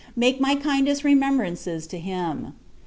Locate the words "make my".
0.15-0.55